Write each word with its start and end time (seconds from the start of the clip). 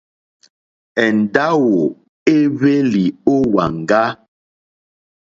Èndáwò 1.03 1.79
èhwélì 2.35 3.03
ó 3.33 3.35
wàŋgá. 3.53 4.03